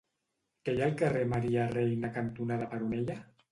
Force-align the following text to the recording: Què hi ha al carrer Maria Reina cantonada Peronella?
Què 0.69 0.73
hi 0.77 0.81
ha 0.83 0.87
al 0.91 0.95
carrer 1.01 1.21
Maria 1.35 1.67
Reina 1.75 2.13
cantonada 2.19 2.73
Peronella? 2.75 3.23